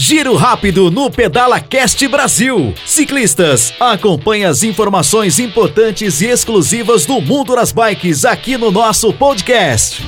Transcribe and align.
Giro 0.00 0.36
rápido 0.36 0.92
no 0.92 1.10
Pedala 1.10 1.58
Cast 1.58 2.06
Brasil. 2.06 2.72
Ciclistas, 2.86 3.74
acompanhe 3.80 4.44
as 4.44 4.62
informações 4.62 5.40
importantes 5.40 6.20
e 6.20 6.26
exclusivas 6.26 7.04
do 7.04 7.20
mundo 7.20 7.56
das 7.56 7.72
bikes 7.72 8.24
aqui 8.24 8.56
no 8.56 8.70
nosso 8.70 9.12
podcast. 9.12 10.06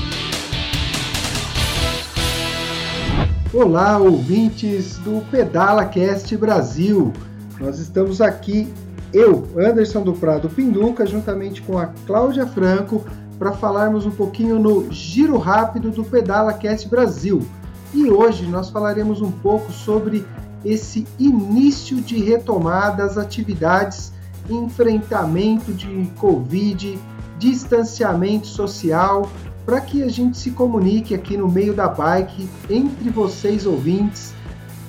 Olá, 3.52 3.98
ouvintes 3.98 4.96
do 4.98 5.24
Pedala 5.28 5.84
Cast 5.84 6.36
Brasil. 6.36 7.12
Nós 7.58 7.80
estamos 7.80 8.20
aqui, 8.20 8.72
eu, 9.12 9.48
Anderson 9.58 10.02
do 10.02 10.12
Prado 10.12 10.48
Pinduca, 10.48 11.04
juntamente 11.04 11.62
com 11.62 11.76
a 11.76 11.86
Cláudia 12.06 12.46
Franco, 12.46 13.04
para 13.40 13.50
falarmos 13.50 14.06
um 14.06 14.12
pouquinho 14.12 14.56
no 14.60 14.86
Giro 14.92 15.36
Rápido 15.36 15.90
do 15.90 16.04
Pedala 16.04 16.52
Cast 16.52 16.88
Brasil. 16.88 17.44
E 17.92 18.10
hoje 18.10 18.46
nós 18.46 18.70
falaremos 18.70 19.20
um 19.20 19.30
pouco 19.30 19.72
sobre 19.72 20.24
esse 20.64 21.06
início 21.18 22.00
de 22.00 22.18
retomada 22.18 23.04
das 23.04 23.18
atividades, 23.18 24.12
enfrentamento 24.48 25.72
de 25.72 26.10
Covid, 26.18 26.98
distanciamento 27.38 28.46
social, 28.46 29.28
para 29.64 29.80
que 29.80 30.02
a 30.02 30.08
gente 30.08 30.38
se 30.38 30.50
comunique 30.50 31.14
aqui 31.14 31.36
no 31.36 31.48
meio 31.48 31.74
da 31.74 31.88
bike 31.88 32.48
entre 32.68 33.10
vocês 33.10 33.66
ouvintes 33.66 34.32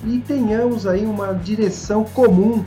e 0.04 0.18
tenhamos 0.18 0.86
aí 0.86 1.06
uma 1.06 1.32
direção 1.32 2.04
comum 2.04 2.64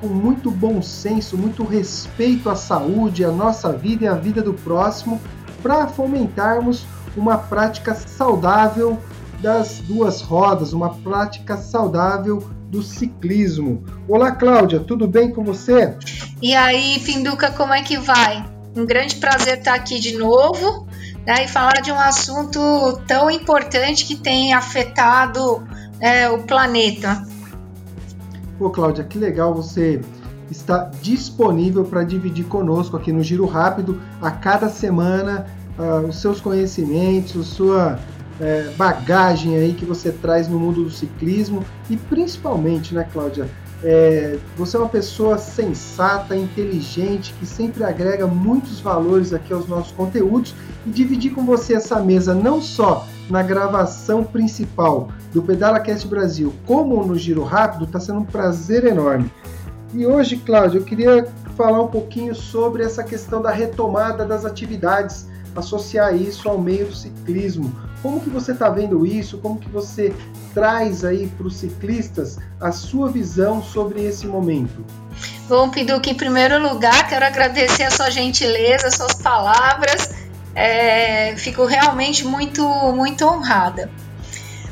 com 0.00 0.08
muito 0.08 0.50
bom 0.50 0.82
senso, 0.82 1.38
muito 1.38 1.64
respeito 1.64 2.50
à 2.50 2.54
saúde, 2.54 3.24
à 3.24 3.30
nossa 3.30 3.72
vida 3.72 4.04
e 4.04 4.08
à 4.08 4.14
vida 4.14 4.42
do 4.42 4.52
próximo, 4.52 5.20
para 5.62 5.86
fomentarmos 5.86 6.86
uma 7.16 7.38
prática 7.38 7.94
saudável 7.94 8.98
das 9.40 9.80
duas 9.80 10.20
rodas, 10.20 10.72
uma 10.72 10.90
prática 10.90 11.56
saudável 11.56 12.50
do 12.68 12.82
ciclismo. 12.82 13.84
Olá, 14.06 14.32
Cláudia, 14.32 14.80
tudo 14.80 15.08
bem 15.08 15.32
com 15.32 15.42
você? 15.42 15.96
E 16.40 16.54
aí, 16.54 17.00
Pinduca, 17.00 17.50
como 17.50 17.72
é 17.72 17.82
que 17.82 17.96
vai? 17.96 18.44
Um 18.76 18.86
grande 18.86 19.16
prazer 19.16 19.58
estar 19.58 19.74
aqui 19.74 19.98
de 19.98 20.16
novo 20.16 20.86
né, 21.26 21.44
e 21.44 21.48
falar 21.48 21.80
de 21.82 21.90
um 21.90 21.98
assunto 21.98 22.60
tão 23.06 23.30
importante 23.30 24.04
que 24.04 24.14
tem 24.14 24.52
afetado 24.52 25.66
é, 25.98 26.28
o 26.28 26.42
planeta. 26.42 27.26
Pô, 28.58 28.70
Cláudia, 28.70 29.04
que 29.04 29.18
legal 29.18 29.54
você 29.54 30.00
está 30.50 30.90
disponível 31.00 31.84
para 31.84 32.04
dividir 32.04 32.44
conosco 32.44 32.96
aqui 32.96 33.12
no 33.12 33.22
Giro 33.22 33.46
Rápido 33.46 34.00
a 34.20 34.30
cada 34.30 34.68
semana 34.68 35.46
uh, 35.78 36.06
os 36.06 36.20
seus 36.20 36.40
conhecimentos, 36.40 37.46
sua 37.48 37.98
é, 38.40 38.70
bagagem 38.76 39.56
aí 39.56 39.74
que 39.74 39.84
você 39.84 40.10
traz 40.10 40.48
no 40.48 40.58
mundo 40.58 40.84
do 40.84 40.90
ciclismo 40.90 41.64
e 41.88 41.96
principalmente, 41.96 42.94
né, 42.94 43.06
Cláudia? 43.12 43.48
É, 43.82 44.38
você 44.56 44.76
é 44.76 44.80
uma 44.80 44.88
pessoa 44.88 45.38
sensata, 45.38 46.36
inteligente, 46.36 47.34
que 47.38 47.46
sempre 47.46 47.82
agrega 47.82 48.26
muitos 48.26 48.78
valores 48.80 49.32
aqui 49.32 49.52
aos 49.52 49.66
nossos 49.66 49.92
conteúdos 49.92 50.54
e 50.86 50.90
dividir 50.90 51.32
com 51.32 51.44
você 51.44 51.74
essa 51.74 51.98
mesa 52.00 52.34
não 52.34 52.60
só 52.60 53.06
na 53.28 53.42
gravação 53.42 54.22
principal 54.22 55.08
do 55.32 55.42
PedalaCast 55.42 56.06
Brasil, 56.08 56.52
como 56.66 57.04
no 57.06 57.16
Giro 57.16 57.42
Rápido, 57.42 57.84
está 57.84 58.00
sendo 58.00 58.20
um 58.20 58.24
prazer 58.24 58.84
enorme. 58.84 59.30
E 59.94 60.06
hoje, 60.06 60.36
Cláudia, 60.36 60.78
eu 60.78 60.84
queria 60.84 61.26
falar 61.56 61.82
um 61.82 61.88
pouquinho 61.88 62.34
sobre 62.34 62.82
essa 62.82 63.02
questão 63.02 63.40
da 63.40 63.50
retomada 63.50 64.24
das 64.24 64.44
atividades, 64.44 65.26
associar 65.54 66.14
isso 66.14 66.48
ao 66.48 66.58
meio 66.58 66.86
do 66.86 66.94
ciclismo. 66.94 67.74
Como 68.02 68.20
que 68.20 68.30
você 68.30 68.52
está 68.52 68.68
vendo 68.68 69.06
isso? 69.06 69.38
Como 69.38 69.58
que 69.58 69.68
você 69.68 70.14
traz 70.54 71.04
aí 71.04 71.26
para 71.26 71.46
os 71.46 71.56
ciclistas 71.56 72.38
a 72.60 72.72
sua 72.72 73.10
visão 73.10 73.62
sobre 73.62 74.02
esse 74.04 74.26
momento? 74.26 74.84
Bom, 75.48 75.68
Piduca, 75.68 76.08
em 76.08 76.14
primeiro 76.14 76.62
lugar, 76.62 77.08
quero 77.08 77.24
agradecer 77.24 77.82
a 77.82 77.90
sua 77.90 78.10
gentileza, 78.10 78.86
as 78.86 78.94
suas 78.94 79.14
palavras. 79.14 80.10
É, 80.54 81.34
fico 81.36 81.64
realmente 81.64 82.24
muito, 82.26 82.66
muito 82.92 83.26
honrada. 83.26 83.90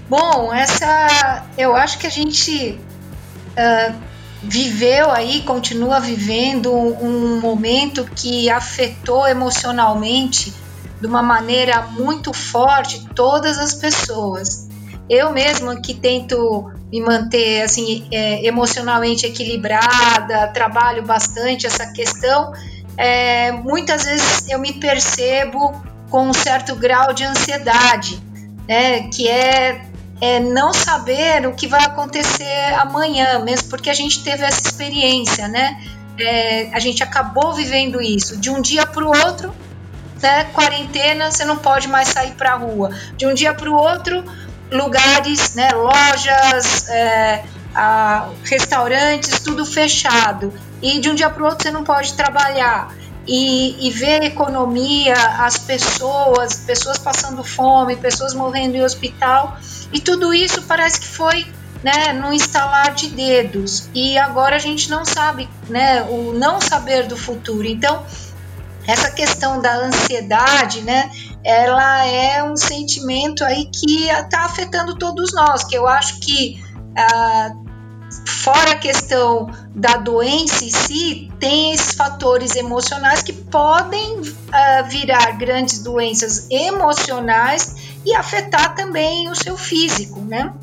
Bom, 0.09 0.53
essa, 0.53 1.45
eu 1.59 1.77
acho 1.77 1.99
que 1.99 2.07
a 2.07 2.11
gente 2.11 2.81
uh, 3.51 3.95
viveu 4.43 5.11
aí, 5.11 5.43
continua 5.43 6.01
vivendo 6.01 6.73
um 6.73 7.41
momento 7.41 8.05
que 8.17 8.49
afetou 8.49 9.27
emocionalmente 9.29 10.55
de 11.01 11.07
uma 11.07 11.23
maneira 11.23 11.83
muito 11.83 12.33
forte 12.33 13.09
todas 13.15 13.59
as 13.59 13.75
pessoas. 13.75 14.69
Eu 15.09 15.33
mesma 15.33 15.81
que 15.81 15.95
tento 15.95 16.71
me 16.93 17.01
manter 17.01 17.63
assim 17.63 18.07
é, 18.13 18.45
emocionalmente 18.47 19.27
equilibrada, 19.27 20.49
trabalho 20.49 21.03
bastante 21.03 21.67
essa 21.67 21.87
questão, 21.93 22.53
é, 22.97 23.53
muitas 23.53 24.05
vezes 24.05 24.49
eu 24.49 24.59
me 24.59 24.73
percebo 24.73 25.81
com 26.11 26.29
um 26.29 26.33
certo 26.33 26.75
grau 26.75 27.13
de 27.13 27.25
ansiedade, 27.25 28.21
né, 28.67 29.09
que 29.09 29.29
é, 29.29 29.87
é 30.21 30.41
não 30.41 30.73
saber 30.73 31.47
o 31.47 31.55
que 31.55 31.67
vai 31.67 31.85
acontecer 31.85 32.75
amanhã, 32.81 33.39
mesmo 33.39 33.69
porque 33.69 33.89
a 33.89 33.95
gente 33.95 34.25
teve 34.25 34.43
essa 34.43 34.61
experiência, 34.61 35.47
né? 35.47 35.81
É, 36.19 36.71
a 36.75 36.81
gente 36.81 37.01
acabou 37.03 37.55
vivendo 37.55 38.03
isso 38.03 38.37
de 38.37 38.51
um 38.51 38.61
dia 38.61 38.85
para 38.85 39.05
o 39.05 39.17
outro 39.27 39.55
né, 40.23 40.45
quarentena, 40.53 41.31
você 41.31 41.45
não 41.45 41.57
pode 41.57 41.89
mais 41.89 42.09
sair 42.09 42.33
para 42.33 42.53
a 42.53 42.57
rua. 42.57 42.91
De 43.17 43.27
um 43.27 43.35
dia 43.35 43.55
para 43.55 43.71
o 43.71 43.75
outro, 43.75 44.25
lugares, 44.71 45.55
né, 45.55 45.71
lojas, 45.73 46.89
é, 46.89 47.45
a, 47.75 48.29
restaurantes, 48.45 49.41
tudo 49.41 49.65
fechado. 49.65 50.53
E 50.83 51.01
de 51.01 51.11
um 51.11 51.15
dia 51.15 51.31
para 51.31 51.43
o 51.43 51.47
outro 51.47 51.63
você 51.63 51.71
não 51.71 51.85
pode 51.85 52.15
trabalhar. 52.15 52.95
E, 53.27 53.87
e 53.87 53.91
ver 53.91 54.23
a 54.23 54.25
economia, 54.25 55.15
as 55.41 55.59
pessoas, 55.59 56.55
pessoas 56.67 56.97
passando 56.97 57.45
fome, 57.45 57.95
pessoas 57.95 58.33
morrendo 58.33 58.77
em 58.77 58.83
hospital, 58.83 59.59
e 59.93 60.01
tudo 60.01 60.33
isso 60.33 60.63
parece 60.63 60.99
que 60.99 61.07
foi 61.07 61.47
né, 61.83 62.13
no 62.13 62.33
instalar 62.33 62.95
de 62.95 63.09
dedos. 63.09 63.89
E 63.95 64.19
agora 64.19 64.57
a 64.57 64.59
gente 64.59 64.91
não 64.91 65.05
sabe, 65.05 65.49
né, 65.69 66.03
o 66.03 66.33
não 66.33 66.61
saber 66.61 67.07
do 67.07 67.17
futuro. 67.17 67.67
Então, 67.67 68.05
essa 68.89 69.11
questão 69.11 69.61
da 69.61 69.77
ansiedade, 69.77 70.81
né, 70.81 71.11
ela 71.45 72.07
é 72.07 72.43
um 72.43 72.57
sentimento 72.57 73.45
aí 73.45 73.67
que 73.67 74.09
está 74.09 74.47
afetando 74.47 74.97
todos 74.97 75.35
nós, 75.35 75.63
que 75.63 75.77
eu 75.77 75.87
acho 75.87 76.19
que 76.21 76.59
ah, 76.97 77.53
fora 78.27 78.73
a 78.73 78.79
questão 78.79 79.51
da 79.75 79.99
doença 79.99 80.65
em 80.65 80.71
si, 80.71 81.31
tem 81.39 81.75
esses 81.75 81.93
fatores 81.93 82.57
emocionais 82.57 83.21
que 83.21 83.35
podem 83.35 84.23
ah, 84.51 84.83
virar 84.89 85.33
grandes 85.33 85.83
doenças 85.83 86.49
emocionais 86.51 87.99
e 88.07 88.15
afetar 88.15 88.75
também 88.75 89.29
o 89.29 89.35
seu 89.35 89.59
físico, 89.59 90.21
né? 90.21 90.55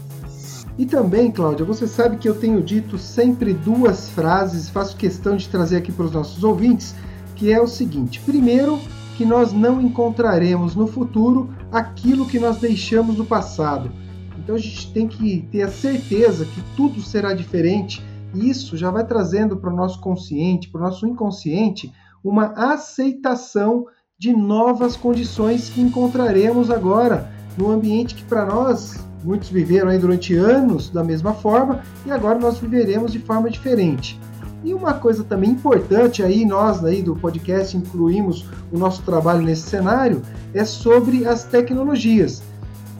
E 0.79 0.85
também, 0.87 1.31
Cláudia, 1.31 1.63
você 1.63 1.87
sabe 1.87 2.17
que 2.17 2.27
eu 2.27 2.33
tenho 2.33 2.59
dito 2.61 2.97
sempre 2.97 3.53
duas 3.53 4.09
frases, 4.09 4.67
faço 4.67 4.97
questão 4.97 5.37
de 5.37 5.47
trazer 5.47 5.77
aqui 5.77 5.91
para 5.91 6.05
os 6.05 6.11
nossos 6.11 6.43
ouvintes, 6.43 6.95
que 7.35 7.51
é 7.51 7.62
o 7.62 7.68
seguinte: 7.68 8.19
primeiro, 8.22 8.79
que 9.18 9.25
nós 9.25 9.53
não 9.53 9.81
encontraremos 9.81 10.75
no 10.75 10.88
futuro 10.88 11.53
aquilo 11.72 12.28
que 12.28 12.40
nós 12.40 12.57
deixamos 12.57 13.18
no 13.18 13.25
passado. 13.25 13.91
Então 14.38 14.56
a 14.56 14.59
gente 14.59 14.91
tem 14.91 15.07
que 15.07 15.47
ter 15.51 15.63
a 15.63 15.69
certeza 15.69 16.46
que 16.46 16.62
tudo 16.75 17.01
será 17.01 17.34
diferente. 17.34 18.03
E 18.34 18.50
isso 18.50 18.75
já 18.75 18.91
vai 18.91 19.06
trazendo 19.06 19.57
para 19.57 19.72
o 19.72 19.75
nosso 19.75 20.00
consciente, 20.01 20.69
para 20.69 20.81
o 20.81 20.84
nosso 20.84 21.07
inconsciente, 21.07 21.91
uma 22.23 22.47
aceitação 22.73 23.85
de 24.17 24.34
novas 24.34 24.96
condições 24.96 25.69
que 25.69 25.81
encontraremos 25.81 26.69
agora 26.69 27.31
no 27.57 27.72
ambiente 27.72 28.16
que 28.16 28.23
para 28.23 28.46
nós 28.46 29.06
muitos 29.23 29.50
viveram 29.50 29.90
aí 29.90 29.97
durante 29.97 30.35
anos 30.35 30.90
da 30.90 31.03
mesma 31.03 31.34
forma 31.34 31.81
e 32.05 32.11
agora 32.11 32.38
nós 32.38 32.58
viveremos 32.59 33.11
de 33.11 33.20
forma 33.20 33.49
diferente. 33.49 34.20
E 34.66 34.73
uma 34.73 34.96
coisa 34.96 35.23
também 35.23 35.52
importante 35.52 36.23
aí, 36.23 36.44
nós 36.44 36.84
aí 36.84 37.03
do 37.03 37.16
podcast 37.16 37.78
incluímos 37.78 38.47
o 38.72 38.79
nosso 38.79 39.03
trabalho 39.03 39.44
nesse 39.44 39.70
cenário, 39.70 40.23
é 40.56 40.66
sobre 40.66 41.23
as 41.28 41.44
tecnologias. 41.44 42.41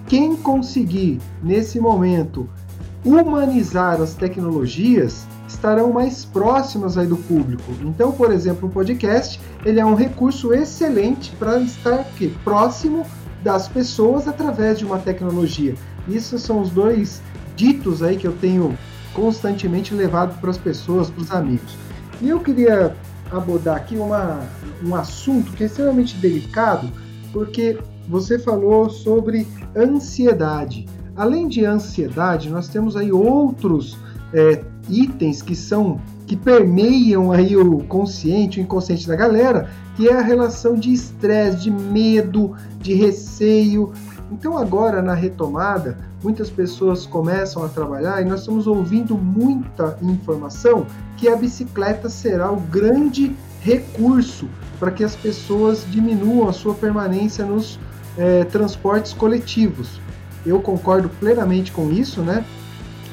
Quem 0.06 0.36
conseguir, 0.36 1.20
nesse 1.42 1.80
momento, 1.80 2.48
humanizar 3.04 4.00
as 4.00 4.14
tecnologias, 4.14 5.26
estarão 5.48 5.92
mais 5.92 6.24
próximas 6.24 7.00
aí 7.00 7.08
do 7.08 7.18
público. 7.18 7.64
Então, 7.82 8.12
por 8.12 8.32
exemplo, 8.32 8.70
o 8.70 8.72
podcast, 8.72 9.42
ele 9.66 9.80
é 9.80 9.86
um 9.86 9.96
recurso 9.96 10.54
excelente 10.54 11.36
para 11.38 11.58
estar 11.58 11.96
aqui, 11.96 12.32
próximo 12.44 13.04
das 13.44 13.68
pessoas 13.68 14.28
através 14.28 14.78
de 14.78 14.86
uma 14.86 15.00
tecnologia. 15.00 15.74
Isso 16.08 16.38
são 16.38 16.62
os 16.62 16.70
dois 16.70 17.24
ditos 17.56 18.04
aí 18.04 18.18
que 18.18 18.28
eu 18.28 18.34
tenho 18.34 18.78
constantemente 19.16 19.94
levado 19.94 20.40
para 20.40 20.52
as 20.52 20.58
pessoas, 20.58 21.10
para 21.10 21.22
os 21.24 21.32
amigos. 21.32 21.76
E 22.22 22.30
eu 22.30 22.40
queria 22.40 22.96
abordar 23.32 23.78
aqui 23.78 23.98
uma, 23.98 24.42
um 24.84 24.94
assunto 24.94 25.52
que 25.54 25.64
é 25.64 25.66
extremamente 25.66 26.16
delicado, 26.18 26.90
porque 27.34 27.80
você 28.08 28.38
falou 28.38 28.90
sobre 28.90 29.48
ansiedade. 29.76 30.86
Além 31.16 31.48
de 31.48 31.66
ansiedade, 31.66 32.50
nós 32.50 32.68
temos 32.68 32.96
aí 32.96 33.12
outros 33.12 33.98
é, 34.34 34.64
itens 34.90 35.42
que 35.42 35.56
são 35.56 36.00
que 36.26 36.36
permeiam 36.36 37.32
aí 37.32 37.56
o 37.56 37.80
consciente, 37.84 38.60
o 38.60 38.64
inconsciente 38.64 39.08
da 39.08 39.16
galera, 39.16 39.70
que 39.96 40.10
é 40.10 40.14
a 40.14 40.22
relação 40.22 40.76
de 40.76 40.92
estresse, 40.92 41.58
de 41.58 41.72
medo, 41.72 42.56
de 42.82 42.94
receio. 42.94 43.94
Então 44.32 44.58
agora 44.58 45.02
na 45.02 45.14
retomada, 45.14 45.98
muitas 46.24 46.50
pessoas 46.50 47.06
começam 47.06 47.64
a 47.64 47.70
trabalhar 47.70 48.22
e 48.22 48.26
nós 48.26 48.40
estamos 48.40 48.66
ouvindo 48.68 49.16
muita 49.18 49.98
informação 50.02 50.86
que 51.18 51.28
a 51.28 51.36
bicicleta 51.36 52.10
será 52.10 52.52
o 52.52 52.60
grande 52.60 53.36
recurso 53.62 54.48
para 54.80 54.92
que 54.92 55.04
as 55.04 55.16
pessoas 55.16 55.86
diminuam 55.90 56.50
a 56.50 56.54
sua 56.54 56.74
permanência 56.74 57.46
nos 57.46 57.80
é, 58.18 58.44
transportes 58.46 59.14
coletivos. 59.14 60.00
Eu 60.46 60.60
concordo 60.60 61.10
plenamente 61.10 61.72
com 61.72 61.92
isso, 61.92 62.22
né? 62.22 62.46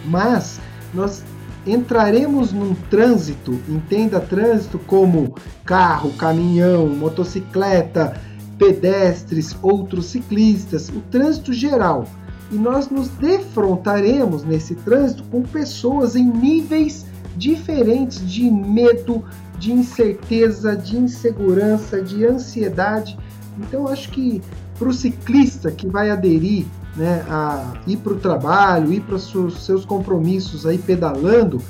Mas 0.04 0.60
nós 0.92 1.22
entraremos 1.66 2.52
num 2.52 2.74
trânsito, 2.90 3.58
entenda 3.68 4.20
trânsito 4.20 4.78
como 4.78 5.34
carro, 5.64 6.12
caminhão, 6.12 6.88
motocicleta, 6.88 8.20
pedestres, 8.62 9.56
outros 9.60 10.06
ciclistas, 10.06 10.88
o 10.88 11.00
trânsito 11.10 11.52
geral. 11.52 12.06
E 12.52 12.54
nós 12.54 12.88
nos 12.88 13.08
defrontaremos 13.08 14.44
nesse 14.44 14.76
trânsito 14.76 15.24
com 15.24 15.42
pessoas 15.42 16.14
em 16.14 16.24
níveis 16.24 17.04
diferentes 17.36 18.24
de 18.30 18.48
medo, 18.48 19.24
de 19.58 19.72
incerteza, 19.72 20.76
de 20.76 20.96
insegurança, 20.96 22.00
de 22.00 22.24
ansiedade. 22.24 23.18
Então 23.58 23.88
acho 23.88 24.10
que 24.10 24.40
para 24.78 24.88
o 24.88 24.92
ciclista 24.92 25.72
que 25.72 25.88
vai 25.88 26.10
aderir 26.10 26.64
né, 26.96 27.24
a 27.28 27.80
ir 27.84 27.96
para 27.96 28.12
o 28.12 28.16
trabalho, 28.16 28.92
ir 28.92 29.00
para 29.00 29.16
os 29.16 29.64
seus 29.64 29.84
compromissos 29.84 30.66
aí 30.66 30.78
pedalando, 30.78 31.60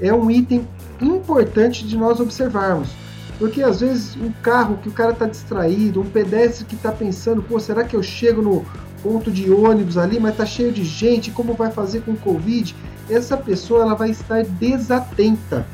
é 0.00 0.14
um 0.14 0.30
item 0.30 0.68
importante 1.00 1.84
de 1.84 1.96
nós 1.96 2.20
observarmos. 2.20 3.05
Porque 3.38 3.62
às 3.62 3.80
vezes 3.80 4.16
um 4.16 4.32
carro 4.42 4.78
que 4.78 4.88
o 4.88 4.92
cara 4.92 5.12
está 5.12 5.26
distraído, 5.26 6.00
um 6.00 6.08
pedestre 6.08 6.64
que 6.64 6.74
está 6.74 6.90
pensando, 6.90 7.42
pô, 7.42 7.60
será 7.60 7.84
que 7.84 7.94
eu 7.94 8.02
chego 8.02 8.40
no 8.40 8.64
ponto 9.02 9.30
de 9.30 9.50
ônibus 9.50 9.98
ali, 9.98 10.18
mas 10.18 10.32
está 10.32 10.46
cheio 10.46 10.72
de 10.72 10.84
gente, 10.84 11.30
como 11.30 11.54
vai 11.54 11.70
fazer 11.70 12.00
com 12.00 12.12
o 12.12 12.16
Covid? 12.16 12.74
Essa 13.08 13.36
pessoa 13.36 13.82
ela 13.82 13.94
vai 13.94 14.10
estar 14.10 14.42
desatenta. 14.44 15.66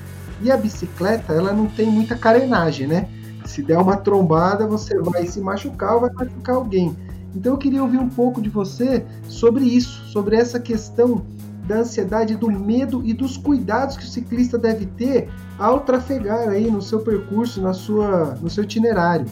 E 0.42 0.50
a 0.50 0.56
bicicleta, 0.56 1.32
ela 1.32 1.52
não 1.52 1.66
tem 1.66 1.86
muita 1.86 2.16
carenagem, 2.16 2.88
né? 2.88 3.08
Se 3.44 3.62
der 3.62 3.78
uma 3.78 3.96
trombada, 3.96 4.66
você 4.66 4.98
vai 4.98 5.26
se 5.26 5.40
machucar 5.40 5.94
ou 5.94 6.00
vai 6.00 6.10
machucar 6.12 6.56
alguém. 6.56 6.96
Então 7.34 7.52
eu 7.52 7.58
queria 7.58 7.82
ouvir 7.82 7.98
um 7.98 8.08
pouco 8.08 8.42
de 8.42 8.48
você 8.48 9.04
sobre 9.28 9.64
isso, 9.64 10.04
sobre 10.06 10.36
essa 10.36 10.58
questão 10.58 11.22
da 11.66 11.76
ansiedade, 11.76 12.36
do 12.36 12.50
medo 12.50 13.02
e 13.04 13.12
dos 13.12 13.36
cuidados 13.36 13.96
que 13.96 14.04
o 14.04 14.08
ciclista 14.08 14.58
deve 14.58 14.86
ter 14.86 15.28
ao 15.58 15.80
trafegar 15.80 16.48
aí 16.48 16.70
no 16.70 16.82
seu 16.82 17.00
percurso, 17.00 17.60
na 17.60 17.72
sua, 17.72 18.36
no 18.40 18.50
seu 18.50 18.64
itinerário. 18.64 19.26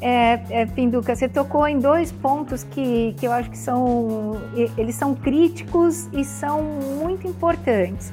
É, 0.00 0.42
é, 0.50 0.66
Pinduca, 0.66 1.16
você 1.16 1.28
tocou 1.28 1.66
em 1.66 1.78
dois 1.78 2.12
pontos 2.12 2.62
que, 2.62 3.14
que 3.18 3.26
eu 3.26 3.32
acho 3.32 3.50
que 3.50 3.56
são, 3.56 4.36
eles 4.76 4.94
são 4.94 5.14
críticos 5.14 6.08
e 6.12 6.22
são 6.22 6.62
muito 6.62 7.26
importantes, 7.26 8.12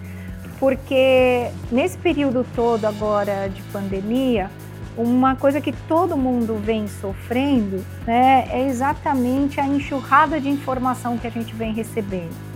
porque 0.59 1.49
nesse 1.69 1.97
período 1.97 2.45
todo 2.55 2.85
agora 2.85 3.49
de 3.49 3.61
pandemia, 3.63 4.49
uma 4.95 5.35
coisa 5.35 5.59
que 5.59 5.73
todo 5.87 6.15
mundo 6.15 6.55
vem 6.55 6.87
sofrendo 6.87 7.83
né, 8.07 8.47
é 8.49 8.65
exatamente 8.67 9.59
a 9.59 9.67
enxurrada 9.67 10.39
de 10.39 10.49
informação 10.49 11.17
que 11.17 11.27
a 11.27 11.31
gente 11.31 11.53
vem 11.53 11.73
recebendo. 11.73 12.52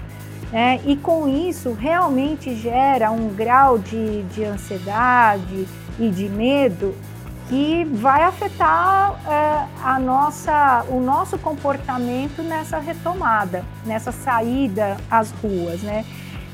Né? 0.52 0.80
E 0.86 0.96
com 0.96 1.28
isso, 1.28 1.74
realmente 1.74 2.56
gera 2.56 3.12
um 3.12 3.30
grau 3.30 3.78
de, 3.78 4.24
de 4.24 4.44
ansiedade 4.46 5.68
e 6.00 6.10
de 6.10 6.30
medo 6.30 6.96
que 7.50 7.86
vai 7.86 8.24
afetar 8.24 9.20
é, 9.26 9.68
a 9.84 10.00
nossa, 10.00 10.86
o 10.90 11.00
nosso 11.00 11.38
comportamento 11.38 12.42
nessa 12.42 12.78
retomada, 12.78 13.64
nessa 13.86 14.12
saída 14.12 14.98
às 15.10 15.32
ruas. 15.32 15.82
Né? 15.82 16.06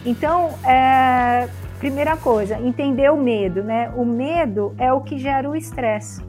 Então, 0.06 0.50
é, 0.64 1.48
primeira 1.80 2.16
coisa, 2.16 2.60
entender 2.60 3.12
o 3.12 3.18
medo, 3.18 3.64
né? 3.64 3.92
O 3.96 4.06
medo 4.06 4.74
é 4.78 4.94
o 4.94 5.02
que 5.02 5.18
gera 5.18 5.50
o 5.50 5.56
estresse. 5.56 6.22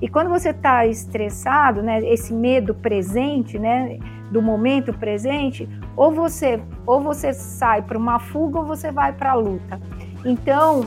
E 0.00 0.08
quando 0.08 0.30
você 0.30 0.50
está 0.50 0.86
estressado, 0.86 1.82
né, 1.82 2.00
esse 2.00 2.32
medo 2.32 2.74
presente, 2.74 3.58
né, 3.58 3.98
do 4.30 4.42
momento 4.42 4.92
presente, 4.92 5.68
ou 5.96 6.12
você 6.12 6.60
ou 6.86 7.00
você 7.00 7.32
sai 7.32 7.82
para 7.82 7.98
uma 7.98 8.18
fuga 8.18 8.58
ou 8.58 8.66
você 8.66 8.90
vai 8.90 9.12
para 9.12 9.32
a 9.32 9.34
luta. 9.34 9.80
Então, 10.24 10.84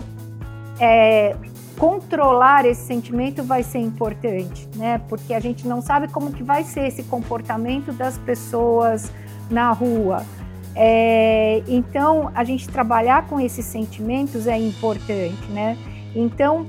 é, 0.79 1.35
controlar 1.77 2.65
esse 2.65 2.81
sentimento 2.81 3.43
vai 3.43 3.63
ser 3.63 3.79
importante, 3.79 4.67
né? 4.75 5.01
Porque 5.09 5.33
a 5.33 5.39
gente 5.39 5.67
não 5.67 5.81
sabe 5.81 6.07
como 6.07 6.31
que 6.31 6.43
vai 6.43 6.63
ser 6.63 6.87
esse 6.87 7.03
comportamento 7.03 7.91
das 7.91 8.17
pessoas 8.17 9.11
na 9.49 9.71
rua. 9.71 10.23
É, 10.75 11.63
então, 11.67 12.31
a 12.35 12.43
gente 12.43 12.67
trabalhar 12.67 13.27
com 13.27 13.39
esses 13.39 13.65
sentimentos 13.65 14.47
é 14.47 14.57
importante, 14.57 15.45
né? 15.49 15.77
Então, 16.13 16.65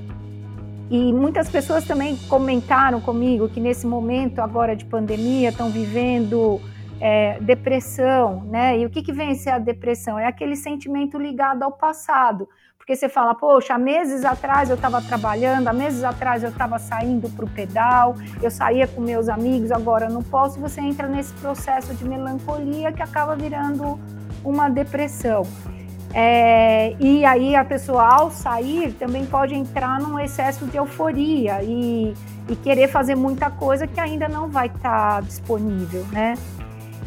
e 0.91 1.13
muitas 1.13 1.49
pessoas 1.49 1.85
também 1.85 2.17
comentaram 2.29 3.01
comigo 3.01 3.49
que 3.49 3.59
nesse 3.59 3.87
momento 3.87 4.39
agora 4.39 4.77
de 4.77 4.85
pandemia 4.85 5.49
estão 5.49 5.69
vivendo 5.71 6.61
é, 7.01 7.39
depressão, 7.41 8.43
né? 8.45 8.79
E 8.79 8.87
o 8.87 8.91
que, 8.91 9.03
que 9.03 9.13
vem 9.13 9.35
ser 9.35 9.51
a 9.51 9.59
depressão? 9.59 10.19
É 10.19 10.27
aquele 10.27 10.57
sentimento 10.57 11.19
ligado 11.19 11.63
ao 11.63 11.73
passado. 11.73 12.49
Porque 12.87 12.95
você 12.95 13.09
fala, 13.09 13.35
poxa, 13.35 13.75
há 13.75 13.79
meses 13.79 14.25
atrás 14.25 14.71
eu 14.71 14.77
estava 14.77 15.03
trabalhando, 15.03 15.67
há 15.67 15.73
meses 15.73 16.05
atrás 16.05 16.45
eu 16.45 16.51
estava 16.51 16.79
saindo 16.79 17.29
para 17.29 17.45
o 17.45 17.51
pedal, 17.51 18.15
eu 18.41 18.49
saía 18.49 18.87
com 18.87 19.01
meus 19.01 19.29
amigos, 19.29 19.73
agora 19.73 20.09
não 20.09 20.23
posso. 20.23 20.61
Você 20.61 20.81
entra 20.81 21.09
nesse 21.09 21.35
processo 21.35 21.93
de 21.95 22.09
melancolia 22.09 22.93
que 22.93 23.03
acaba 23.03 23.35
virando 23.35 23.99
uma 24.45 24.69
depressão. 24.69 25.43
É, 26.15 26.95
e 27.01 27.25
aí 27.25 27.57
a 27.57 27.65
pessoa, 27.65 28.05
ao 28.05 28.31
sair, 28.31 28.93
também 28.93 29.27
pode 29.27 29.55
entrar 29.55 30.01
num 30.01 30.19
excesso 30.19 30.65
de 30.67 30.77
euforia 30.77 31.63
e, 31.63 32.15
e 32.49 32.57
querer 32.57 32.89
fazer 32.89 33.17
muita 33.17 33.51
coisa 33.51 33.87
que 33.87 33.99
ainda 33.99 34.29
não 34.29 34.49
vai 34.49 34.69
estar 34.69 35.17
tá 35.17 35.21
disponível, 35.21 36.07
né? 36.13 36.35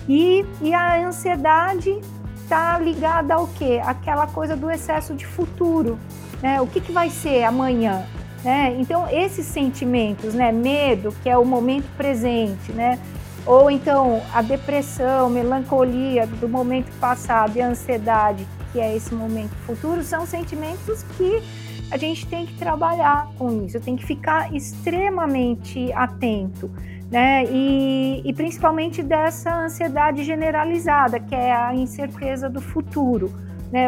E, 0.10 0.44
e 0.60 0.74
a 0.74 1.08
ansiedade 1.08 2.02
está 2.42 2.80
ligada 2.80 3.36
ao 3.36 3.46
quê? 3.46 3.80
Aquela 3.86 4.26
coisa 4.26 4.58
do 4.58 4.72
excesso 4.72 5.14
de 5.14 5.24
futuro, 5.24 6.00
né? 6.42 6.60
O 6.60 6.66
que, 6.66 6.82
que 6.82 6.92
vai 6.92 7.12
ser 7.12 7.44
amanhã? 7.44 8.04
Né? 8.44 8.76
Então, 8.80 9.08
esses 9.08 9.46
sentimentos, 9.46 10.34
né? 10.34 10.52
Medo, 10.52 11.14
que 11.22 11.30
é 11.30 11.38
o 11.38 11.46
momento 11.46 11.86
presente, 11.96 12.72
né? 12.72 12.98
Ou 13.46 13.70
então 13.70 14.22
a 14.34 14.42
depressão, 14.42 15.30
melancolia 15.30 16.26
do 16.26 16.50
momento 16.50 16.92
passado 17.00 17.56
e 17.56 17.62
a 17.62 17.68
ansiedade, 17.68 18.48
que 18.72 18.80
é 18.80 18.96
esse 18.96 19.14
momento 19.14 19.52
futuro, 19.68 20.04
são 20.04 20.26
sentimentos 20.26 21.04
que 21.18 21.44
a 21.92 21.98
gente 21.98 22.26
tem 22.26 22.48
que 22.48 22.56
trabalhar 22.56 23.30
com 23.38 23.64
isso, 23.64 23.80
tem 23.80 23.96
que 23.96 24.06
ficar 24.06 24.54
extremamente 24.56 25.92
atento 25.94 26.70
né? 27.12 27.46
E, 27.46 28.22
e 28.24 28.34
principalmente 28.34 29.02
dessa 29.02 29.64
ansiedade 29.64 30.24
generalizada, 30.24 31.20
que 31.20 31.34
é 31.34 31.52
a 31.52 31.74
incerteza 31.74 32.50
do 32.50 32.62
futuro. 32.62 33.34
Né? 33.72 33.86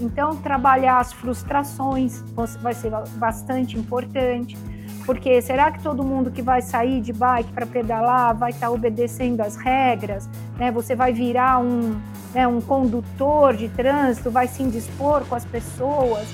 Então, 0.00 0.36
trabalhar 0.36 0.98
as 0.98 1.12
frustrações 1.12 2.22
vai 2.62 2.74
ser 2.74 2.90
bastante 3.16 3.78
importante, 3.78 4.56
porque 5.04 5.40
será 5.42 5.70
que 5.70 5.82
todo 5.82 6.02
mundo 6.02 6.30
que 6.30 6.42
vai 6.42 6.62
sair 6.62 7.00
de 7.00 7.12
bike 7.12 7.52
para 7.52 7.66
pedalar 7.66 8.36
vai 8.36 8.50
estar 8.50 8.68
tá 8.68 8.72
obedecendo 8.72 9.40
as 9.40 9.56
regras? 9.56 10.28
Né? 10.58 10.70
Você 10.70 10.94
vai 10.94 11.12
virar 11.12 11.58
um, 11.58 12.00
né, 12.34 12.46
um 12.46 12.60
condutor 12.60 13.54
de 13.54 13.68
trânsito, 13.68 14.30
vai 14.30 14.46
se 14.46 14.62
indispor 14.62 15.24
com 15.26 15.34
as 15.34 15.44
pessoas? 15.44 16.26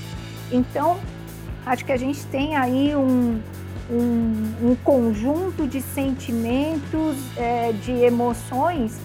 Então, 0.53 0.99
acho 1.67 1.85
que 1.85 1.93
a 1.93 1.97
gente 1.97 2.25
tem 2.27 2.57
aí 2.57 2.95
um, 2.95 3.41
um, 3.91 4.71
um 4.71 4.77
conjunto 4.77 5.67
de 5.67 5.81
sentimentos, 5.81 7.17
é, 7.37 7.73
de 7.73 7.93
emoções 7.93 8.99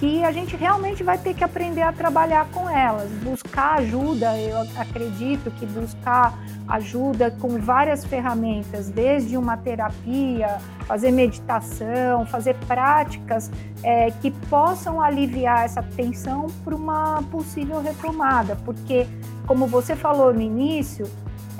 que 0.00 0.24
a 0.24 0.32
gente 0.32 0.56
realmente 0.56 1.02
vai 1.02 1.18
ter 1.18 1.34
que 1.34 1.44
aprender 1.44 1.82
a 1.82 1.92
trabalhar 1.92 2.48
com 2.52 2.68
elas, 2.70 3.10
buscar 3.22 3.80
ajuda. 3.80 4.34
Eu 4.38 4.62
acredito 4.76 5.50
que 5.50 5.66
buscar 5.66 6.38
ajuda 6.66 7.30
com 7.30 7.58
várias 7.58 8.02
ferramentas, 8.02 8.88
desde 8.88 9.36
uma 9.36 9.58
terapia, 9.58 10.58
fazer 10.86 11.10
meditação, 11.10 12.24
fazer 12.24 12.54
práticas 12.66 13.50
é, 13.82 14.10
que 14.10 14.30
possam 14.48 15.02
aliviar 15.02 15.66
essa 15.66 15.82
tensão 15.82 16.46
para 16.64 16.74
uma 16.74 17.22
possível 17.30 17.82
retomada, 17.82 18.56
porque, 18.64 19.06
como 19.46 19.66
você 19.66 19.94
falou 19.94 20.32
no 20.32 20.40
início, 20.40 21.06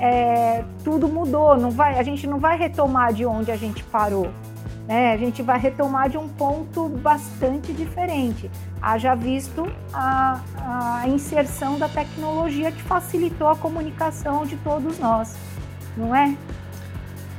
é, 0.01 0.63
tudo 0.83 1.07
mudou, 1.07 1.55
não 1.55 1.69
vai, 1.69 1.99
a 1.99 2.01
gente 2.01 2.25
não 2.25 2.39
vai 2.39 2.57
retomar 2.57 3.13
de 3.13 3.23
onde 3.23 3.51
a 3.51 3.55
gente 3.55 3.83
parou. 3.83 4.31
né? 4.87 5.13
A 5.13 5.17
gente 5.17 5.43
vai 5.43 5.59
retomar 5.59 6.09
de 6.09 6.17
um 6.17 6.27
ponto 6.27 6.89
bastante 6.89 7.71
diferente. 7.71 8.49
Haja 8.81 9.13
visto 9.13 9.71
a, 9.93 10.41
a 10.57 11.07
inserção 11.07 11.77
da 11.77 11.87
tecnologia 11.87 12.71
que 12.71 12.81
facilitou 12.81 13.47
a 13.47 13.55
comunicação 13.55 14.43
de 14.43 14.55
todos 14.57 14.97
nós, 14.97 15.35
não 15.95 16.15
é? 16.15 16.35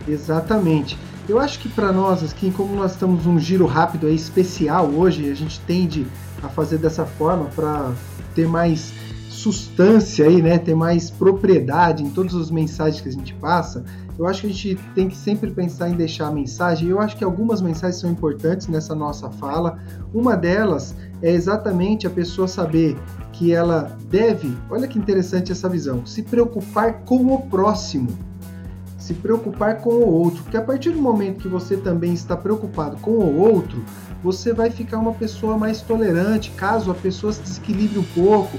Exatamente. 0.06 0.96
Eu 1.28 1.40
acho 1.40 1.58
que 1.58 1.68
para 1.68 1.90
nós, 1.92 2.22
aqui, 2.22 2.52
como 2.52 2.76
nós 2.76 2.92
estamos 2.92 3.26
um 3.26 3.40
giro 3.40 3.66
rápido 3.66 4.06
aí, 4.06 4.14
especial 4.14 4.86
hoje, 4.86 5.28
a 5.28 5.34
gente 5.34 5.58
tende 5.60 6.06
a 6.42 6.48
fazer 6.48 6.78
dessa 6.78 7.04
forma 7.04 7.46
para 7.56 7.92
ter 8.34 8.46
mais 8.46 8.92
substância 9.42 10.24
aí, 10.26 10.40
né? 10.40 10.56
Ter 10.56 10.74
mais 10.74 11.10
propriedade 11.10 12.02
em 12.02 12.10
todas 12.10 12.34
as 12.34 12.50
mensagens 12.50 13.00
que 13.00 13.08
a 13.08 13.12
gente 13.12 13.34
passa. 13.34 13.84
Eu 14.18 14.26
acho 14.26 14.42
que 14.42 14.46
a 14.46 14.50
gente 14.50 14.78
tem 14.94 15.08
que 15.08 15.16
sempre 15.16 15.50
pensar 15.50 15.88
em 15.88 15.94
deixar 15.94 16.28
a 16.28 16.30
mensagem. 16.30 16.88
Eu 16.88 17.00
acho 17.00 17.16
que 17.16 17.24
algumas 17.24 17.60
mensagens 17.60 18.00
são 18.00 18.10
importantes 18.10 18.68
nessa 18.68 18.94
nossa 18.94 19.30
fala. 19.30 19.78
Uma 20.14 20.36
delas 20.36 20.94
é 21.20 21.30
exatamente 21.30 22.06
a 22.06 22.10
pessoa 22.10 22.46
saber 22.46 22.96
que 23.32 23.52
ela 23.52 23.96
deve, 24.08 24.56
olha 24.70 24.86
que 24.86 24.98
interessante 24.98 25.50
essa 25.50 25.68
visão, 25.68 26.06
se 26.06 26.22
preocupar 26.22 27.00
com 27.04 27.34
o 27.34 27.42
próximo 27.42 28.08
se 28.98 29.14
preocupar 29.14 29.78
com 29.78 29.90
o 29.90 30.08
outro, 30.08 30.44
porque 30.44 30.56
a 30.56 30.62
partir 30.62 30.90
do 30.90 31.02
momento 31.02 31.40
que 31.40 31.48
você 31.48 31.76
também 31.76 32.14
está 32.14 32.36
preocupado 32.36 32.96
com 32.98 33.10
o 33.10 33.36
outro, 33.36 33.84
você 34.22 34.52
vai 34.52 34.70
ficar 34.70 34.98
uma 34.98 35.12
pessoa 35.12 35.58
mais 35.58 35.82
tolerante, 35.82 36.52
caso 36.52 36.88
a 36.88 36.94
pessoa 36.94 37.32
se 37.32 37.42
desequilibre 37.42 37.98
um 37.98 38.04
pouco 38.14 38.56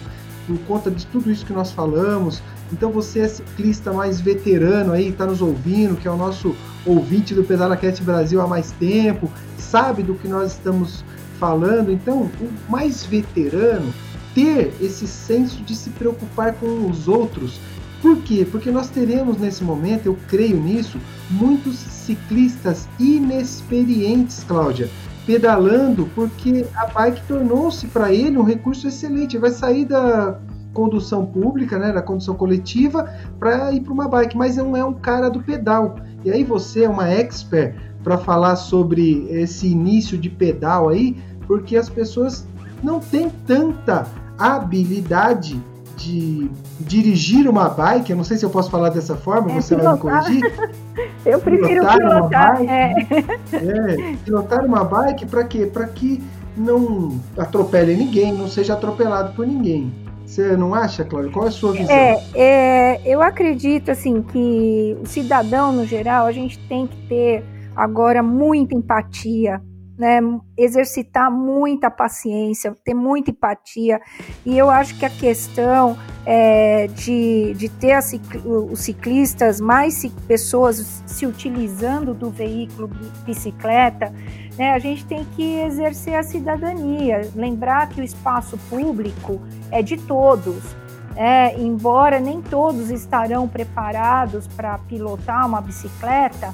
por 0.47 0.57
conta 0.59 0.91
de 0.91 1.05
tudo 1.07 1.31
isso 1.31 1.45
que 1.45 1.53
nós 1.53 1.71
falamos. 1.71 2.41
Então 2.71 2.91
você 2.91 3.19
é 3.19 3.27
ciclista 3.27 3.91
mais 3.91 4.19
veterano 4.19 4.93
aí, 4.93 5.09
está 5.09 5.25
nos 5.25 5.41
ouvindo, 5.41 5.95
que 5.95 6.07
é 6.07 6.11
o 6.11 6.17
nosso 6.17 6.55
ouvinte 6.85 7.33
do 7.33 7.43
Pedala 7.43 7.77
Cat 7.77 8.01
Brasil 8.03 8.41
há 8.41 8.47
mais 8.47 8.71
tempo, 8.71 9.31
sabe 9.57 10.03
do 10.03 10.15
que 10.15 10.27
nós 10.27 10.53
estamos 10.53 11.03
falando. 11.39 11.91
Então, 11.91 12.21
o 12.21 12.71
mais 12.71 13.05
veterano 13.05 13.93
ter 14.33 14.73
esse 14.81 15.07
senso 15.07 15.61
de 15.61 15.75
se 15.75 15.89
preocupar 15.91 16.53
com 16.53 16.89
os 16.89 17.07
outros 17.07 17.59
por 18.03 18.17
quê? 18.17 18.45
Porque 18.51 18.69
nós 18.69 18.89
teremos 18.89 19.37
nesse 19.37 19.63
momento, 19.63 20.07
eu 20.07 20.17
creio 20.27 20.61
nisso, 20.61 20.99
muitos 21.29 21.77
ciclistas 21.77 22.85
inexperientes, 22.99 24.43
Cláudia, 24.43 24.89
pedalando 25.25 26.09
porque 26.13 26.65
a 26.75 26.87
bike 26.87 27.21
tornou-se 27.27 27.87
para 27.87 28.13
ele 28.13 28.37
um 28.37 28.43
recurso 28.43 28.87
excelente. 28.87 29.35
Ele 29.35 29.41
vai 29.41 29.51
sair 29.51 29.85
da 29.85 30.39
condução 30.73 31.25
pública, 31.25 31.77
né, 31.77 31.91
da 31.91 32.01
condução 32.01 32.35
coletiva, 32.35 33.09
para 33.39 33.71
ir 33.71 33.81
para 33.81 33.93
uma 33.93 34.07
bike, 34.07 34.35
mas 34.35 34.57
não 34.57 34.75
é 34.75 34.83
um 34.83 34.93
cara 34.93 35.29
do 35.29 35.41
pedal. 35.41 35.95
E 36.25 36.31
aí 36.31 36.43
você 36.43 36.83
é 36.83 36.89
uma 36.89 37.07
expert 37.09 37.75
para 38.03 38.17
falar 38.17 38.55
sobre 38.55 39.27
esse 39.29 39.67
início 39.67 40.17
de 40.17 40.29
pedal 40.29 40.89
aí, 40.89 41.15
porque 41.47 41.77
as 41.77 41.89
pessoas 41.89 42.47
não 42.81 42.99
têm 42.99 43.29
tanta 43.45 44.05
habilidade 44.37 45.61
de 45.97 46.49
dirigir 46.79 47.47
uma 47.47 47.69
bike, 47.69 48.11
eu 48.11 48.17
não 48.17 48.23
sei 48.23 48.37
se 48.37 48.45
eu 48.45 48.49
posso 48.49 48.69
falar 48.69 48.89
dessa 48.89 49.15
forma, 49.15 49.51
é, 49.51 49.55
você 49.55 49.75
pilotar. 49.75 49.97
vai 49.97 50.31
me 50.31 50.41
corrigir. 50.41 50.71
eu 51.25 51.39
prefiro 51.39 51.67
pilotar, 51.67 51.97
pilotar 51.97 52.21
uma 52.21 52.29
bike, 52.29 52.71
é. 52.71 54.13
é 54.13 54.15
pilotar 54.23 54.65
uma 54.65 54.83
bike 54.83 55.25
para 55.25 55.43
quê? 55.43 55.65
Para 55.65 55.87
que 55.87 56.23
não 56.55 57.19
atropele 57.37 57.95
ninguém, 57.95 58.33
não 58.33 58.47
seja 58.47 58.73
atropelado 58.73 59.33
por 59.33 59.45
ninguém. 59.45 59.91
Você 60.25 60.55
não 60.57 60.73
acha, 60.73 61.03
Cláudio? 61.03 61.31
Qual 61.31 61.45
é 61.45 61.49
a 61.49 61.51
sua 61.51 61.73
visão? 61.73 61.93
É, 61.93 62.23
é, 62.33 63.01
eu 63.05 63.21
acredito 63.21 63.91
assim 63.91 64.21
que 64.21 64.97
o 65.01 65.05
cidadão 65.05 65.71
no 65.71 65.85
geral 65.85 66.25
a 66.25 66.31
gente 66.31 66.57
tem 66.67 66.87
que 66.87 66.95
ter 67.07 67.43
agora 67.75 68.23
muita 68.23 68.73
empatia 68.73 69.61
né, 69.97 70.19
exercitar 70.57 71.31
muita 71.31 71.89
paciência, 71.89 72.75
ter 72.83 72.93
muita 72.93 73.31
empatia. 73.31 74.01
E 74.45 74.57
eu 74.57 74.69
acho 74.69 74.97
que 74.97 75.05
a 75.05 75.09
questão 75.09 75.97
é, 76.25 76.87
de, 76.87 77.53
de 77.55 77.69
ter 77.69 77.97
os 78.45 78.79
ciclistas, 78.79 79.61
mais 79.61 80.03
pessoas 80.27 81.03
se 81.05 81.25
utilizando 81.25 82.13
do 82.13 82.29
veículo 82.29 82.89
bicicleta, 83.25 84.13
né, 84.57 84.71
a 84.71 84.79
gente 84.79 85.05
tem 85.05 85.25
que 85.35 85.59
exercer 85.59 86.15
a 86.15 86.23
cidadania, 86.23 87.21
lembrar 87.35 87.89
que 87.89 88.01
o 88.01 88.03
espaço 88.03 88.57
público 88.69 89.41
é 89.71 89.81
de 89.81 89.97
todos. 89.97 90.75
É, 91.15 91.55
embora 91.59 92.19
nem 92.19 92.41
todos 92.41 92.89
estarão 92.89 93.47
preparados 93.47 94.47
para 94.47 94.79
pilotar 94.79 95.45
uma 95.45 95.61
bicicleta, 95.61 96.51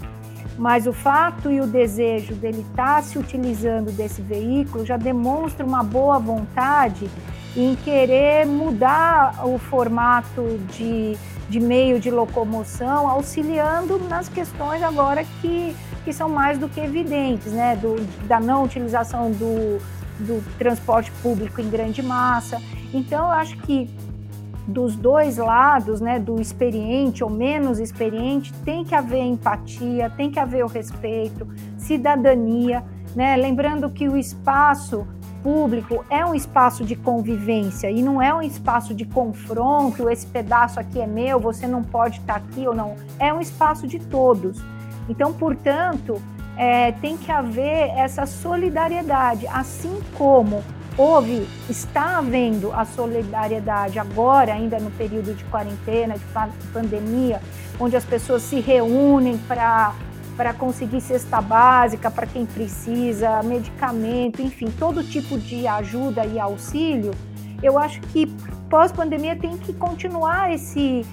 mas 0.60 0.86
o 0.86 0.92
fato 0.92 1.50
e 1.50 1.62
o 1.62 1.66
desejo 1.66 2.36
dele 2.36 2.66
estar 2.70 2.98
tá 2.98 3.02
se 3.02 3.18
utilizando 3.18 3.92
desse 3.92 4.22
veículo 4.22 4.86
já 4.86 4.98
demonstra 4.98 5.66
uma 5.66 5.82
boa 5.82 6.20
vontade 6.20 7.10
em 7.56 7.76
querer 7.78 8.46
mudar 8.46 9.48
o 9.48 9.58
formato 9.58 10.60
de, 10.76 11.18
de 11.50 11.62
meio 11.62 11.98
de 11.98 12.12
locomoção, 12.12 13.08
auxiliando 13.08 13.98
nas 14.10 14.28
questões 14.28 14.84
agora 14.84 15.24
que, 15.42 15.74
que 16.04 16.12
são 16.12 16.28
mais 16.28 16.58
do 16.58 16.68
que 16.68 16.82
evidentes, 16.82 17.54
né? 17.54 17.78
Do, 17.78 17.96
da 18.28 18.40
não 18.40 18.66
utilização 18.66 19.32
do, 19.32 19.80
do 20.20 20.44
transporte 20.58 21.10
público 21.24 21.62
em 21.62 21.70
grande 21.70 22.04
massa. 22.04 22.62
Então, 22.94 23.28
eu 23.28 23.32
acho 23.32 23.56
que 23.60 23.90
dos 24.70 24.96
dois 24.96 25.38
lados, 25.38 26.00
né, 26.00 26.20
do 26.20 26.40
experiente 26.40 27.24
ou 27.24 27.30
menos 27.30 27.80
experiente, 27.80 28.54
tem 28.64 28.86
que 28.86 28.96
haver 28.96 29.24
empatia, 29.24 30.10
tem 30.10 30.32
que 30.32 30.40
haver 30.40 30.64
o 30.64 30.68
respeito, 30.68 31.48
cidadania, 31.78 32.84
né? 33.16 33.36
Lembrando 33.36 33.90
que 33.90 34.08
o 34.08 34.16
espaço 34.16 35.08
público 35.42 36.06
é 36.10 36.26
um 36.26 36.36
espaço 36.36 36.84
de 36.84 36.96
convivência 36.96 37.90
e 37.90 38.02
não 38.02 38.22
é 38.22 38.34
um 38.34 38.42
espaço 38.42 38.94
de 38.94 39.06
confronto, 39.06 40.10
esse 40.10 40.28
pedaço 40.28 40.80
aqui 40.80 41.00
é 41.00 41.08
meu, 41.08 41.40
você 41.40 41.66
não 41.66 41.84
pode 41.84 42.20
estar 42.20 42.36
aqui 42.36 42.68
ou 42.68 42.76
não. 42.76 42.96
É 43.18 43.34
um 43.34 43.40
espaço 43.40 43.88
de 43.88 44.00
todos. 44.00 44.62
Então, 45.08 45.34
portanto, 45.34 46.22
é, 46.58 46.92
tem 46.92 47.18
que 47.18 47.32
haver 47.32 47.90
essa 47.96 48.26
solidariedade, 48.26 49.48
assim 49.48 49.98
como 50.18 50.62
houve, 50.98 51.48
está 51.70 52.18
havendo 52.18 52.72
a 52.74 52.86
solidariedade 52.86 54.00
agora, 54.00 54.54
ainda 54.54 54.80
no 54.80 54.92
período 54.92 55.34
de 55.34 55.44
quarentena, 55.46 56.16
de 56.16 56.68
pandemia, 56.74 57.42
onde 57.80 57.96
as 57.96 58.06
pessoas 58.06 58.42
se 58.44 58.60
reúnem 58.60 59.38
para 59.38 59.94
para 60.40 60.54
conseguir 60.54 61.02
cesta 61.02 61.42
básica 61.42 62.10
para 62.10 62.26
quem 62.26 62.46
precisa, 62.46 63.44
medicamento, 63.44 64.42
enfim, 64.42 64.68
todo 64.80 65.04
tipo 65.04 65.38
de 65.38 65.68
ajuda 65.68 66.26
e 66.26 66.40
auxílio, 66.40 67.12
eu 67.62 67.78
acho 67.78 68.00
que 68.00 68.26
pós-pandemia 68.70 69.36
tem 69.36 69.58
que 69.58 69.74
continuar 69.74 70.54
esse, 70.54 71.06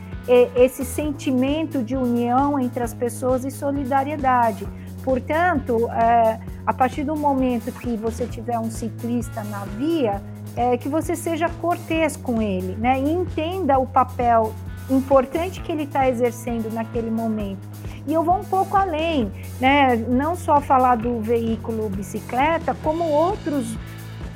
esse 0.54 0.85
sentimento 0.85 1.83
de 1.83 1.97
união 1.97 2.61
entre 2.61 2.85
as 2.85 2.95
pessoas 2.95 3.45
e 3.45 3.50
solidariedade. 3.50 4.64
Portanto, 5.06 5.88
é, 5.92 6.40
a 6.66 6.75
partir 6.75 7.04
do 7.04 7.14
momento 7.14 7.70
que 7.70 7.96
você 7.96 8.26
tiver 8.26 8.58
um 8.58 8.72
ciclista 8.72 9.44
na 9.44 9.64
via, 9.64 10.20
é, 10.56 10.76
que 10.76 10.88
você 10.88 11.14
seja 11.14 11.48
cortês 11.48 12.16
com 12.16 12.42
ele, 12.42 12.75
né? 12.75 12.98
E 12.98 13.12
entenda 13.12 13.78
o 13.78 13.86
papel 13.86 14.52
importante 14.90 15.60
que 15.60 15.70
ele 15.70 15.84
está 15.84 16.08
exercendo 16.08 16.75
naquele 16.75 17.08
momento. 17.08 17.60
E 18.04 18.12
eu 18.12 18.25
vou 18.25 18.40
um 18.40 18.44
pouco 18.44 18.76
além, 18.76 19.30
né? 19.60 19.94
Não 19.94 20.34
só 20.34 20.60
falar 20.60 20.96
do 20.96 21.20
veículo 21.20 21.88
bicicleta, 21.88 22.76
como 22.82 23.04
outros 23.04 23.78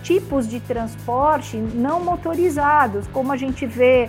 tipos 0.04 0.46
de 0.46 0.60
transporte 0.60 1.56
não 1.56 1.98
motorizados, 1.98 3.08
como 3.08 3.32
a 3.32 3.36
gente 3.36 3.66
vê 3.66 4.08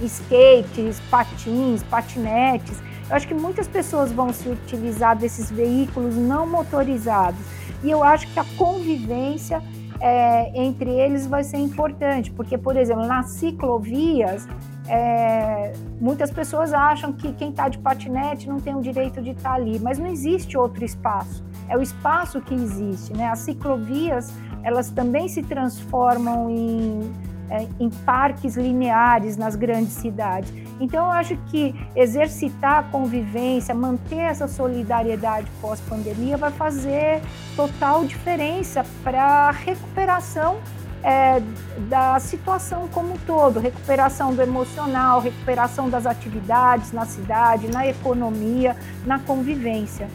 skates, 0.00 1.00
patins, 1.10 1.82
patinetes 1.82 2.80
eu 3.12 3.16
acho 3.16 3.28
que 3.28 3.34
muitas 3.34 3.68
pessoas 3.68 4.10
vão 4.10 4.32
se 4.32 4.48
utilizar 4.48 5.14
desses 5.14 5.50
veículos 5.50 6.16
não 6.16 6.46
motorizados 6.46 7.38
e 7.84 7.90
eu 7.90 8.02
acho 8.02 8.26
que 8.32 8.40
a 8.40 8.44
convivência 8.56 9.62
é, 10.00 10.50
entre 10.58 10.88
eles 10.88 11.26
vai 11.26 11.44
ser 11.44 11.58
importante, 11.58 12.32
porque, 12.32 12.56
por 12.56 12.74
exemplo, 12.74 13.06
nas 13.06 13.32
ciclovias, 13.32 14.48
é, 14.88 15.74
muitas 16.00 16.30
pessoas 16.30 16.72
acham 16.72 17.12
que 17.12 17.34
quem 17.34 17.50
está 17.50 17.68
de 17.68 17.76
patinete 17.76 18.48
não 18.48 18.58
tem 18.58 18.74
o 18.74 18.80
direito 18.80 19.20
de 19.20 19.32
estar 19.32 19.50
tá 19.50 19.54
ali, 19.56 19.78
mas 19.78 19.98
não 19.98 20.06
existe 20.06 20.56
outro 20.56 20.82
espaço. 20.82 21.44
É 21.68 21.76
o 21.76 21.82
espaço 21.82 22.40
que 22.40 22.54
existe, 22.54 23.12
né? 23.12 23.26
As 23.26 23.40
ciclovias, 23.40 24.32
elas 24.64 24.90
também 24.90 25.28
se 25.28 25.42
transformam 25.42 26.48
em 26.48 27.12
é, 27.52 27.68
em 27.78 27.90
parques 27.90 28.56
lineares 28.56 29.36
nas 29.36 29.54
grandes 29.54 29.92
cidades. 29.92 30.50
Então, 30.80 31.04
eu 31.04 31.12
acho 31.12 31.36
que 31.48 31.74
exercitar 31.94 32.78
a 32.78 32.82
convivência, 32.84 33.74
manter 33.74 34.20
essa 34.20 34.48
solidariedade 34.48 35.46
pós-pandemia 35.60 36.38
vai 36.38 36.50
fazer 36.50 37.20
total 37.54 38.06
diferença 38.06 38.86
para 39.04 39.22
a 39.22 39.50
recuperação 39.50 40.56
é, 41.02 41.42
da 41.90 42.18
situação 42.20 42.88
como 42.88 43.14
um 43.14 43.18
todo, 43.18 43.60
recuperação 43.60 44.34
do 44.34 44.40
emocional, 44.40 45.20
recuperação 45.20 45.90
das 45.90 46.06
atividades 46.06 46.90
na 46.90 47.04
cidade, 47.04 47.68
na 47.68 47.86
economia, 47.86 48.74
na 49.04 49.18
convivência. 49.18 50.08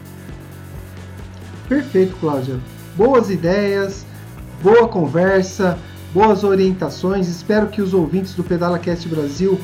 Perfeito, 1.68 2.16
Cláudia. 2.16 2.58
Boas 2.96 3.30
ideias, 3.30 4.04
boa 4.60 4.88
conversa, 4.88 5.78
boas 6.12 6.44
orientações. 6.44 7.28
Espero 7.28 7.68
que 7.68 7.82
os 7.82 7.94
ouvintes 7.94 8.34
do 8.34 8.44
PedalaCast 8.44 9.08
Brasil 9.08 9.60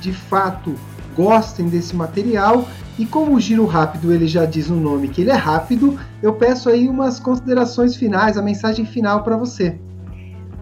de 0.00 0.12
fato 0.12 0.74
gostem 1.16 1.68
desse 1.68 1.94
material. 1.96 2.66
E 2.98 3.06
como 3.06 3.34
o 3.34 3.40
giro 3.40 3.64
rápido 3.64 4.12
ele 4.12 4.26
já 4.26 4.44
diz 4.44 4.68
no 4.68 4.80
nome 4.80 5.08
que 5.08 5.20
ele 5.20 5.30
é 5.30 5.36
rápido, 5.36 5.98
eu 6.22 6.32
peço 6.34 6.68
aí 6.68 6.88
umas 6.88 7.20
considerações 7.20 7.96
finais, 7.96 8.36
a 8.36 8.42
mensagem 8.42 8.84
final 8.84 9.22
para 9.22 9.36
você. 9.36 9.78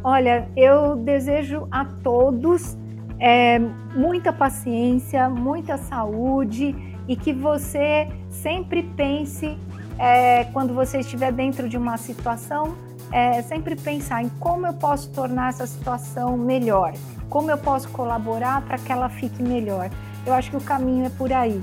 Olha, 0.05 0.49
eu 0.55 0.97
desejo 0.97 1.67
a 1.71 1.85
todos 1.85 2.77
é, 3.19 3.59
muita 3.95 4.33
paciência, 4.33 5.29
muita 5.29 5.79
saúde 5.79 6.77
e 7.09 7.17
que 7.17 7.33
você 7.33 8.09
sempre 8.29 8.83
pense, 8.83 9.57
é, 9.99 10.45
quando 10.53 10.75
você 10.75 10.99
estiver 11.01 11.33
dentro 11.33 11.69
de 11.69 11.77
uma 11.77 11.97
situação, 11.97 12.77
é, 13.13 13.43
sempre 13.43 13.77
pensar 13.77 14.23
em 14.23 14.29
como 14.41 14.67
eu 14.67 14.73
posso 14.73 15.09
tornar 15.11 15.51
essa 15.51 15.67
situação 15.67 16.37
melhor, 16.37 16.93
como 17.29 17.51
eu 17.51 17.59
posso 17.59 17.89
colaborar 17.89 18.63
para 18.63 18.79
que 18.79 18.91
ela 18.91 19.09
fique 19.09 19.43
melhor. 19.43 19.91
Eu 20.25 20.35
acho 20.35 20.51
que 20.51 20.57
o 20.57 20.61
caminho 20.61 21.07
é 21.07 21.11
por 21.11 21.33
aí. 21.33 21.63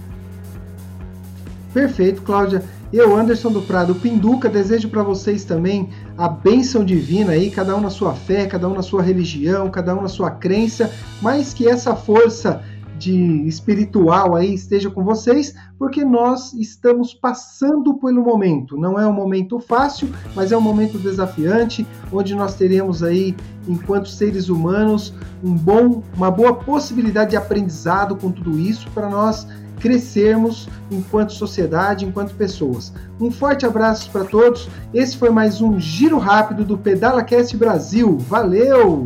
Perfeito, 1.73 2.21
Cláudia. 2.21 2.63
Eu, 2.93 3.17
Anderson 3.17 3.51
do 3.51 3.63
Prado 3.63 3.95
Pinduca, 3.95 4.47
desejo 4.47 4.87
para 4.87 5.01
vocês 5.01 5.43
também 5.43 5.89
a 6.15 6.29
bênção 6.29 6.85
divina 6.85 7.31
aí, 7.31 7.49
cada 7.49 7.75
um 7.75 7.81
na 7.81 7.89
sua 7.89 8.13
fé, 8.13 8.45
cada 8.45 8.67
um 8.69 8.75
na 8.75 8.83
sua 8.83 9.01
religião, 9.01 9.67
cada 9.71 9.95
um 9.95 10.01
na 10.03 10.07
sua 10.07 10.29
crença, 10.29 10.91
mas 11.19 11.55
que 11.55 11.67
essa 11.67 11.95
força 11.95 12.63
de 13.03 13.47
espiritual 13.47 14.35
aí 14.35 14.53
esteja 14.53 14.89
com 14.89 15.03
vocês, 15.03 15.53
porque 15.77 16.05
nós 16.05 16.53
estamos 16.53 17.13
passando 17.13 17.93
pelo 17.95 18.23
momento. 18.23 18.77
Não 18.77 18.99
é 18.99 19.05
um 19.05 19.11
momento 19.11 19.59
fácil, 19.59 20.09
mas 20.35 20.51
é 20.51 20.57
um 20.57 20.61
momento 20.61 20.97
desafiante, 20.97 21.85
onde 22.11 22.33
nós 22.33 22.55
teremos 22.55 23.03
aí, 23.03 23.35
enquanto 23.67 24.07
seres 24.07 24.47
humanos, 24.47 25.13
um 25.43 25.53
bom, 25.53 26.01
uma 26.15 26.31
boa 26.31 26.53
possibilidade 26.55 27.31
de 27.31 27.37
aprendizado 27.37 28.15
com 28.15 28.31
tudo 28.31 28.57
isso 28.57 28.89
para 28.91 29.09
nós 29.09 29.45
crescermos 29.79 30.69
enquanto 30.89 31.33
sociedade, 31.33 32.05
enquanto 32.05 32.33
pessoas. 32.35 32.93
Um 33.19 33.29
forte 33.29 33.65
abraço 33.65 34.09
para 34.11 34.23
todos. 34.23 34.69
Esse 34.93 35.17
foi 35.17 35.29
mais 35.29 35.59
um 35.59 35.77
giro 35.77 36.17
rápido 36.17 36.63
do 36.63 36.77
PedalaCast 36.77 37.57
Brasil. 37.57 38.17
Valeu! 38.17 39.05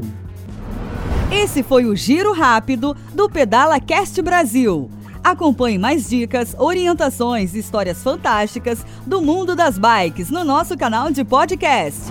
Esse 1.31 1.62
foi 1.62 1.86
o 1.86 1.96
giro 1.96 2.31
rápido 2.31 2.96
do 3.13 3.29
PedalaCast 3.29 4.22
Brasil. 4.22 4.89
Acompanhe 5.22 5.77
mais 5.77 6.10
dicas, 6.10 6.55
orientações 6.57 7.53
e 7.53 7.60
histórias 7.60 8.01
fantásticas 8.01 8.86
do 9.05 9.22
mundo 9.22 9.53
das 9.53 9.77
bikes 9.77 10.29
no 10.29 10.46
nosso 10.46 10.77
canal 10.77 11.12
de 11.12 11.25
podcast. 11.25 12.01